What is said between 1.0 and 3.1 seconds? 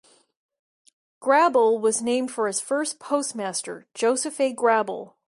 Grabill was named for its first